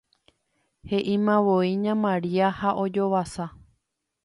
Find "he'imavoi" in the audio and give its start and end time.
0.89-1.71